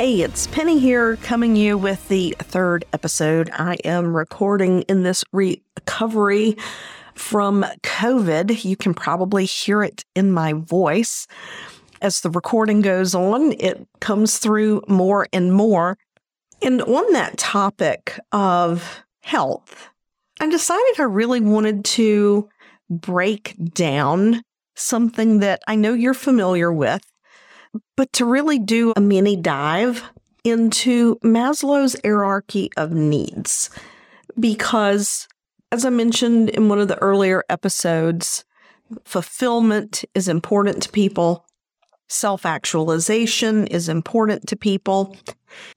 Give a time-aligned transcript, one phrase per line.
[0.00, 3.50] Hey, it's Penny here coming you with the third episode.
[3.52, 6.56] I am recording in this recovery
[7.14, 8.64] from COVID.
[8.64, 11.26] You can probably hear it in my voice.
[12.00, 15.98] As the recording goes on, it comes through more and more.
[16.62, 19.88] And on that topic of health,
[20.38, 22.48] I decided I really wanted to
[22.88, 24.42] break down
[24.76, 27.02] something that I know you're familiar with
[27.96, 30.02] but to really do a mini dive
[30.44, 33.70] into Maslow's hierarchy of needs.
[34.38, 35.28] Because,
[35.72, 38.44] as I mentioned in one of the earlier episodes,
[39.04, 41.44] fulfillment is important to people,
[42.08, 45.16] self actualization is important to people.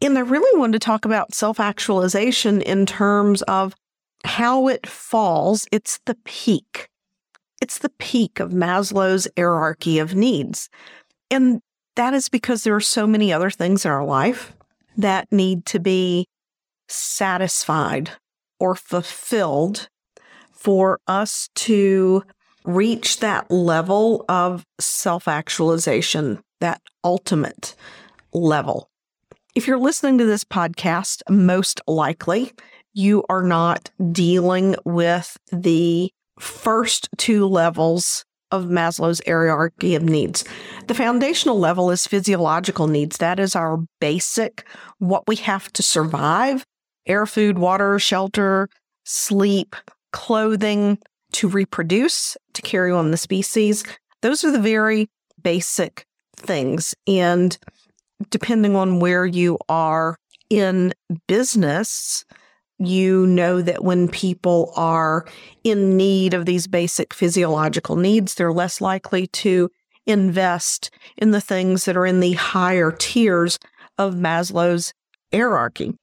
[0.02, 3.76] And I really wanted to talk about self actualization in terms of
[4.24, 5.68] how it falls.
[5.72, 6.90] It's the peak.
[7.62, 10.70] It's the peak of Maslow's hierarchy of needs.
[11.30, 11.62] And
[11.96, 14.54] that is because there are so many other things in our life
[14.98, 16.28] that need to be
[16.88, 18.12] satisfied
[18.60, 19.90] or fulfilled
[20.52, 22.24] for us to
[22.64, 27.76] reach that level of self actualization, that ultimate
[28.34, 28.90] level.
[29.56, 32.54] If you're listening to this podcast, most likely
[32.94, 40.44] you are not dealing with the first two levels of Maslow's hierarchy of needs.
[40.88, 43.18] The foundational level is physiological needs.
[43.18, 44.66] That is our basic,
[45.00, 46.66] what we have to survive
[47.08, 48.70] air, food, water, shelter,
[49.06, 49.76] sleep,
[50.12, 51.00] clothing,
[51.34, 53.84] to reproduce, to carry on the species.
[54.22, 55.10] Those are the very
[55.42, 56.94] basic things.
[57.08, 57.58] And
[58.30, 60.18] depending on where you are
[60.50, 60.94] in
[61.28, 62.26] business,
[62.86, 65.26] you know that when people are
[65.64, 69.70] in need of these basic physiological needs, they're less likely to
[70.06, 73.60] invest in the things that are in the higher tiers
[73.98, 74.94] of Maslow's
[75.32, 75.94] hierarchy.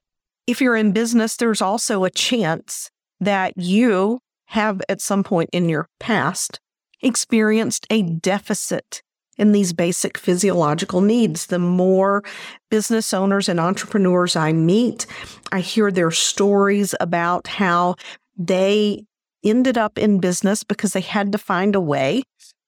[0.47, 5.69] If you're in business, there's also a chance that you have at some point in
[5.69, 6.59] your past
[7.01, 9.03] experienced a deficit
[9.39, 11.47] in these basic physiological needs.
[11.47, 12.23] The more
[12.69, 15.07] business owners and entrepreneurs I meet,
[15.51, 17.95] I hear their stories about how
[18.37, 19.05] they
[19.43, 22.23] ended up in business because they had to find a way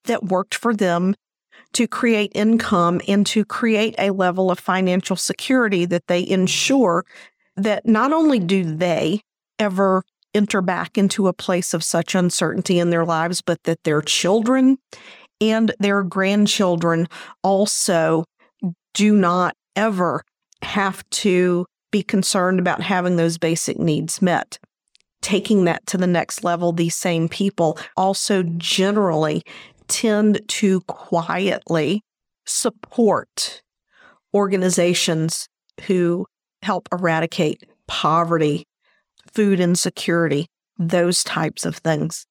[0.05, 1.13] that worked for them
[1.73, 7.05] to create income and to create a level of financial security that they ensure
[7.55, 9.21] that not only do they
[9.59, 10.03] ever
[10.33, 14.77] enter back into a place of such uncertainty in their lives, but that their children
[15.41, 17.07] and their grandchildren
[17.43, 18.23] also
[18.93, 20.23] do not ever
[20.61, 24.59] have to be concerned about having those basic needs met.
[25.21, 29.43] Taking that to the next level, these same people also generally
[29.87, 32.01] tend to quietly
[32.45, 33.61] support
[34.33, 35.47] organizations
[35.81, 36.25] who
[36.61, 38.65] help eradicate poverty,
[39.33, 40.47] food insecurity,
[40.77, 42.25] those types of things.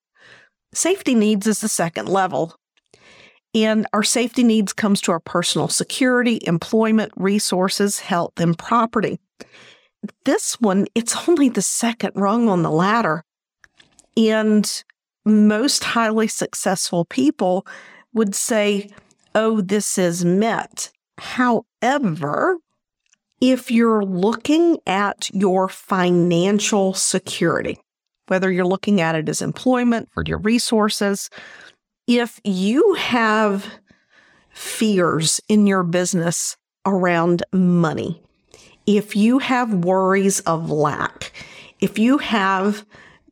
[0.72, 2.54] Safety needs is the second level
[3.54, 9.18] and our safety needs comes to our personal security, employment, resources, health, and property.
[10.24, 13.24] This one, it's only the second rung on the ladder.
[14.16, 14.82] And
[15.24, 17.66] most highly successful people
[18.12, 18.90] would say,
[19.34, 20.90] oh, this is met.
[21.18, 22.58] However,
[23.40, 27.78] if you're looking at your financial security,
[28.28, 31.30] whether you're looking at it as employment or your resources,
[32.10, 33.64] if you have
[34.50, 38.20] fears in your business around money,
[38.84, 41.30] if you have worries of lack,
[41.78, 42.84] if you have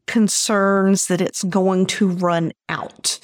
[0.07, 3.19] concerns that it's going to run out,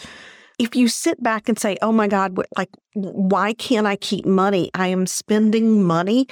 [0.58, 4.72] if you sit back and say, oh my God, like, why can't I keep money?
[4.74, 6.26] I am spending money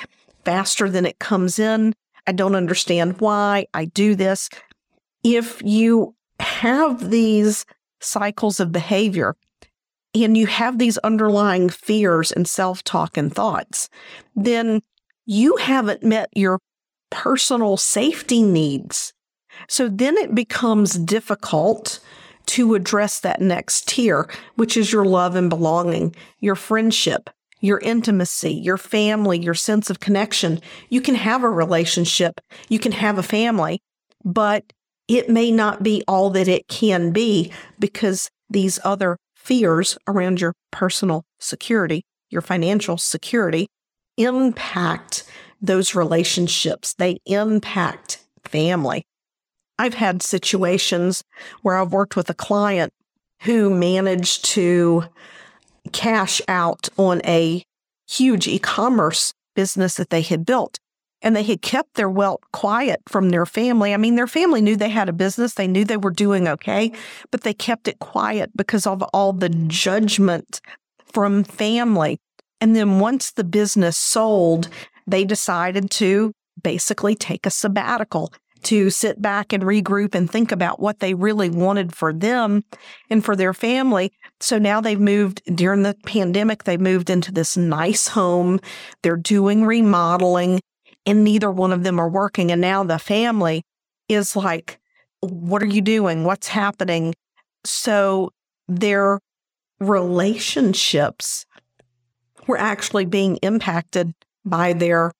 [0.45, 1.95] faster than it comes in.
[2.27, 4.49] I don't understand why I do this.
[5.23, 7.65] If you have these
[8.03, 9.35] cycles of behavior
[10.15, 13.89] and you have these underlying fears and self talk and thoughts,
[14.37, 14.83] then
[15.25, 16.59] you haven't met your
[17.11, 19.13] personal safety needs.
[19.69, 22.01] So then it becomes difficult
[22.47, 28.53] to address that next tier, which is your love and belonging, your friendship, your intimacy,
[28.53, 30.61] your family, your sense of connection.
[30.89, 33.81] You can have a relationship, you can have a family,
[34.25, 34.73] but
[35.19, 40.55] it may not be all that it can be because these other fears around your
[40.71, 43.67] personal security, your financial security,
[44.17, 45.25] impact
[45.61, 46.95] those relationships.
[46.95, 49.05] They impact family.
[49.79, 51.23] I've had situations
[51.63, 52.93] where I've worked with a client
[53.43, 55.05] who managed to
[55.93, 57.65] cash out on a
[58.09, 60.79] huge e commerce business that they had built.
[61.23, 63.95] And they had kept their wealth quiet from their family.
[63.95, 66.93] I mean, their family knew they had a business, they knew they were doing okay,
[67.31, 70.61] but they kept it quiet because of all the judgment
[71.13, 72.19] from family.
[72.61, 74.69] And then once the business sold,
[75.07, 76.33] they decided to
[76.63, 78.33] basically take a sabbatical
[78.65, 82.63] to sit back and regroup and think about what they really wanted for them
[83.11, 84.13] and for their family.
[84.41, 88.61] So now they've moved during the pandemic, they moved into this nice home.
[89.03, 90.61] They're doing remodeling
[91.07, 92.51] and neither one of them are working.
[92.51, 93.63] And now the family
[94.09, 94.79] is like,
[95.21, 96.25] what are you doing?
[96.25, 97.15] What's happening?
[97.65, 98.31] So
[98.69, 99.21] their
[99.81, 101.47] relationships
[102.47, 104.13] were actually being impacted
[104.45, 105.13] by their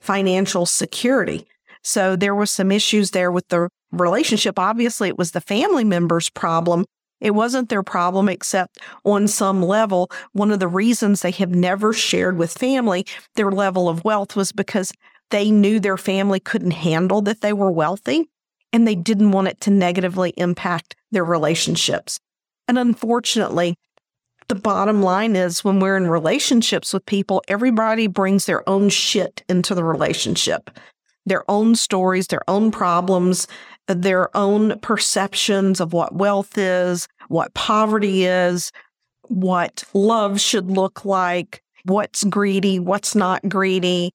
[0.00, 1.46] financial security.
[1.82, 4.58] So there was some issues there with the relationship.
[4.58, 6.84] Obviously, it was the family member's problem.
[7.20, 11.92] It wasn't their problem, except on some level, one of the reasons they have never
[11.92, 13.04] shared with family
[13.34, 14.92] their level of wealth was because
[15.30, 18.28] they knew their family couldn't handle that they were wealthy
[18.72, 22.18] and they didn't want it to negatively impact their relationships.
[22.68, 23.74] And unfortunately,
[24.48, 29.44] the bottom line is when we're in relationships with people, everybody brings their own shit
[29.48, 30.70] into the relationship
[31.26, 33.46] their own stories, their own problems,
[33.86, 38.72] their own perceptions of what wealth is, what poverty is,
[39.28, 44.12] what love should look like, what's greedy, what's not greedy,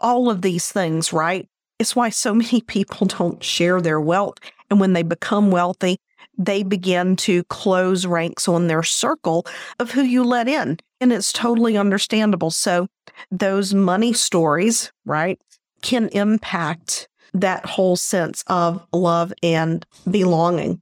[0.00, 1.48] all of these things, right?
[1.78, 4.38] It's why so many people don't share their wealth.
[4.70, 5.98] And when they become wealthy,
[6.38, 9.46] they begin to close ranks on their circle
[9.78, 10.78] of who you let in.
[11.00, 12.50] And it's totally understandable.
[12.50, 12.88] So,
[13.30, 15.40] those money stories, right?
[15.82, 20.80] can impact that whole sense of love and belonging.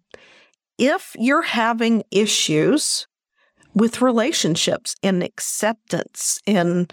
[0.78, 3.06] If you're having issues
[3.74, 6.92] with relationships and acceptance and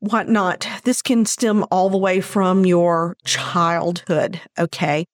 [0.00, 5.06] whatnot, this can stem all the way from your childhood, okay?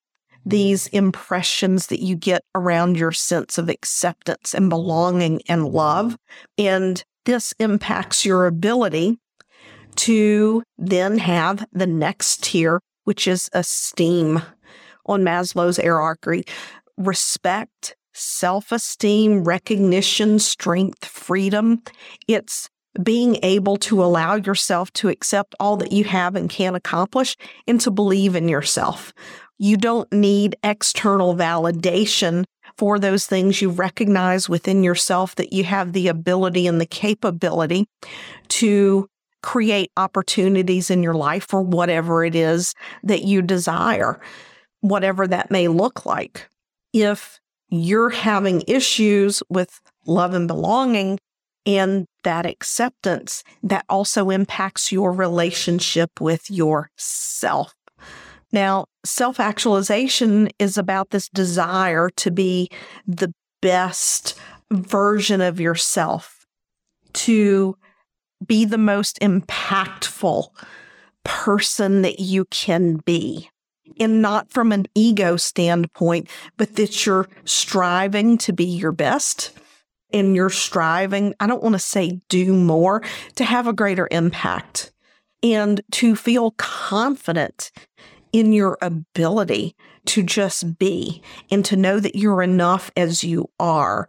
[0.44, 6.16] These impressions that you get around your sense of acceptance and belonging and love.
[6.58, 9.18] And this impacts your ability
[9.94, 14.42] to then have the next tier, which is esteem
[15.06, 16.44] on Maslow's hierarchy
[16.96, 21.82] respect, self esteem, recognition, strength, freedom.
[22.28, 22.68] It's
[23.02, 27.36] being able to allow yourself to accept all that you have and can accomplish
[27.66, 29.12] and to believe in yourself.
[29.58, 32.44] You don't need external validation
[32.76, 33.62] for those things.
[33.62, 37.86] You recognize within yourself that you have the ability and the capability
[38.48, 39.08] to
[39.42, 44.20] create opportunities in your life for whatever it is that you desire,
[44.80, 46.48] whatever that may look like.
[46.92, 51.18] If you're having issues with love and belonging
[51.66, 57.74] and that acceptance, that also impacts your relationship with yourself.
[58.52, 62.68] Now, self actualization is about this desire to be
[63.06, 64.38] the best
[64.70, 66.46] version of yourself,
[67.14, 67.76] to
[68.44, 70.48] be the most impactful
[71.24, 73.48] person that you can be.
[74.00, 79.52] And not from an ego standpoint, but that you're striving to be your best
[80.12, 83.02] and you're striving, I don't want to say do more,
[83.36, 84.92] to have a greater impact
[85.42, 87.72] and to feel confident
[88.32, 89.74] in your ability
[90.06, 94.08] to just be and to know that you're enough as you are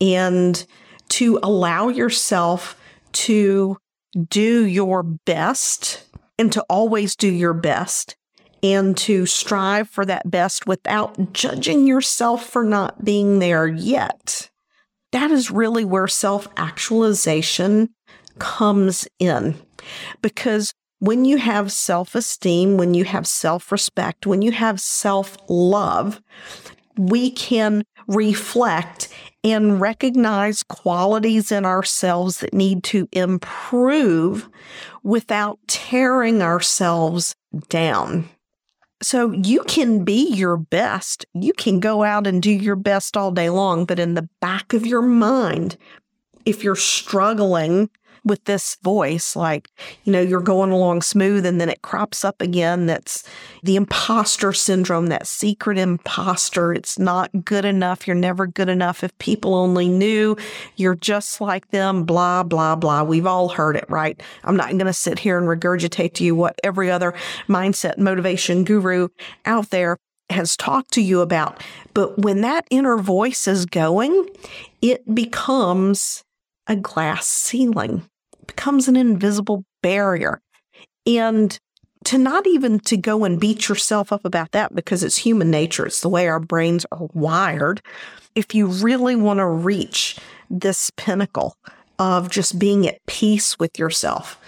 [0.00, 0.66] and
[1.08, 2.80] to allow yourself
[3.12, 3.76] to
[4.28, 6.04] do your best
[6.38, 8.16] and to always do your best
[8.62, 14.49] and to strive for that best without judging yourself for not being there yet.
[15.12, 17.90] That is really where self actualization
[18.38, 19.56] comes in.
[20.22, 25.36] Because when you have self esteem, when you have self respect, when you have self
[25.48, 26.20] love,
[26.96, 29.08] we can reflect
[29.42, 34.48] and recognize qualities in ourselves that need to improve
[35.02, 37.34] without tearing ourselves
[37.68, 38.28] down.
[39.02, 41.24] So you can be your best.
[41.32, 44.72] You can go out and do your best all day long, but in the back
[44.74, 45.76] of your mind,
[46.44, 47.88] if you're struggling
[48.24, 49.68] with this voice, like,
[50.04, 52.86] you know, you're going along smooth and then it crops up again.
[52.86, 53.24] That's
[53.62, 56.72] the imposter syndrome, that secret imposter.
[56.72, 58.06] It's not good enough.
[58.06, 59.02] You're never good enough.
[59.02, 60.36] If people only knew
[60.76, 63.02] you're just like them, blah, blah, blah.
[63.02, 64.20] We've all heard it, right?
[64.44, 67.14] I'm not going to sit here and regurgitate to you what every other
[67.48, 69.08] mindset motivation guru
[69.44, 69.96] out there
[70.30, 71.62] has talked to you about.
[71.94, 74.28] But when that inner voice is going,
[74.80, 76.22] it becomes
[76.66, 78.08] a glass ceiling
[78.50, 80.40] becomes an invisible barrier.
[81.06, 81.56] And
[82.04, 85.86] to not even to go and beat yourself up about that because it's human nature,
[85.86, 87.80] it's the way our brains are wired.
[88.34, 90.18] If you really want to reach
[90.50, 91.56] this pinnacle
[91.98, 94.40] of just being at peace with yourself,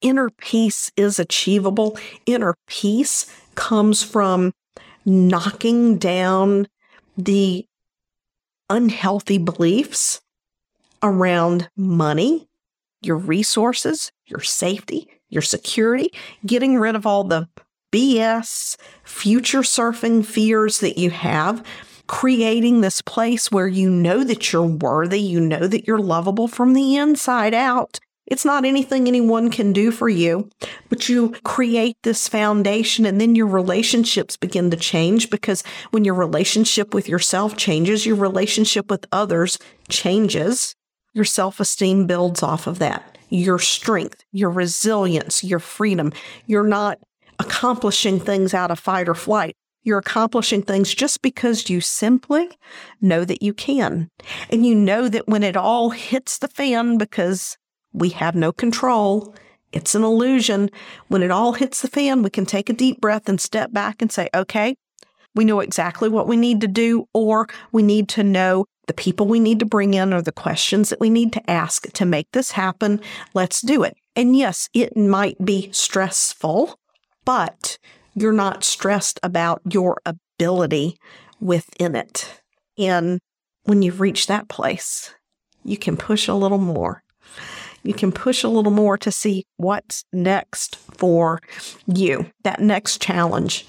[0.00, 1.96] inner peace is achievable.
[2.26, 4.52] Inner peace comes from
[5.04, 6.66] knocking down
[7.16, 7.66] the
[8.70, 10.20] unhealthy beliefs
[11.02, 12.48] around money,
[13.04, 16.12] your resources, your safety, your security,
[16.46, 17.48] getting rid of all the
[17.92, 21.64] BS, future surfing fears that you have,
[22.06, 26.72] creating this place where you know that you're worthy, you know that you're lovable from
[26.72, 27.98] the inside out.
[28.26, 30.48] It's not anything anyone can do for you,
[30.88, 36.14] but you create this foundation and then your relationships begin to change because when your
[36.14, 40.74] relationship with yourself changes, your relationship with others changes.
[41.14, 43.18] Your self esteem builds off of that.
[43.28, 46.12] Your strength, your resilience, your freedom.
[46.46, 46.98] You're not
[47.38, 49.54] accomplishing things out of fight or flight.
[49.84, 52.48] You're accomplishing things just because you simply
[53.00, 54.08] know that you can.
[54.48, 57.56] And you know that when it all hits the fan, because
[57.92, 59.34] we have no control,
[59.72, 60.70] it's an illusion.
[61.08, 64.00] When it all hits the fan, we can take a deep breath and step back
[64.00, 64.76] and say, okay,
[65.34, 69.26] we know exactly what we need to do, or we need to know the people
[69.26, 72.26] we need to bring in or the questions that we need to ask to make
[72.32, 73.00] this happen.
[73.32, 73.96] Let's do it.
[74.16, 76.78] And yes, it might be stressful,
[77.24, 77.78] but
[78.14, 80.98] you're not stressed about your ability
[81.40, 82.42] within it.
[82.76, 83.20] And
[83.64, 85.14] when you've reached that place,
[85.64, 87.02] you can push a little more.
[87.84, 91.40] You can push a little more to see what's next for
[91.86, 93.66] you, that next challenge.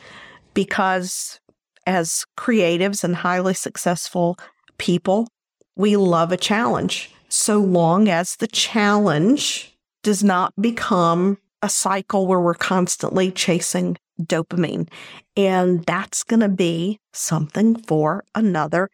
[0.54, 1.40] Because
[1.86, 4.38] as creatives and highly successful
[4.78, 5.28] people,
[5.76, 12.40] we love a challenge so long as the challenge does not become a cycle where
[12.40, 14.88] we're constantly chasing dopamine.
[15.36, 18.90] And that's going to be something for another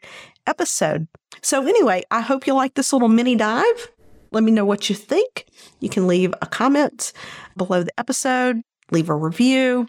[0.47, 1.07] episode.
[1.41, 3.91] So, anyway, I hope you like this little mini dive.
[4.31, 5.45] Let me know what you think.
[5.79, 7.11] You can leave a comment
[7.57, 9.87] below the episode, leave a review.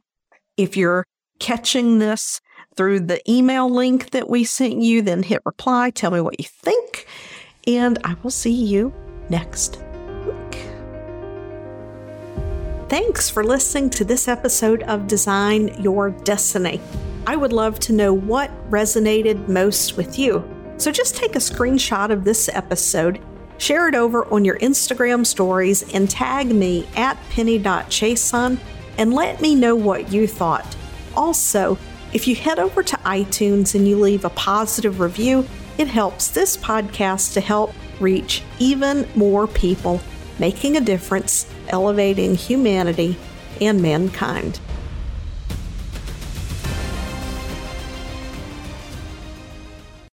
[0.57, 1.05] If you're
[1.39, 2.41] catching this
[2.77, 6.47] through the email link that we sent you, then hit reply, tell me what you
[6.47, 7.07] think,
[7.67, 8.93] and I will see you
[9.29, 9.83] next
[10.27, 10.67] week.
[12.89, 16.81] Thanks for listening to this episode of Design Your Destiny.
[17.27, 20.43] I would love to know what resonated most with you.
[20.79, 23.21] So just take a screenshot of this episode,
[23.59, 28.59] share it over on your Instagram stories, and tag me at penny.chiasson
[28.99, 30.77] and let me know what you thought.
[31.17, 31.79] Also,
[32.13, 35.47] if you head over to iTunes and you leave a positive review,
[35.79, 40.01] it helps this podcast to help reach even more people,
[40.39, 43.17] making a difference, elevating humanity
[43.61, 44.59] and mankind.